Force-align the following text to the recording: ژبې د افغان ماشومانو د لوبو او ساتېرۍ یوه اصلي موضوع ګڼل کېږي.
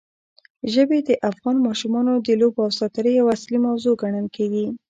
ژبې 0.73 0.99
د 1.07 1.09
افغان 1.29 1.57
ماشومانو 1.67 2.13
د 2.27 2.29
لوبو 2.41 2.59
او 2.65 2.71
ساتېرۍ 2.79 3.13
یوه 3.17 3.31
اصلي 3.37 3.57
موضوع 3.67 3.93
ګڼل 4.01 4.27
کېږي. 4.35 4.65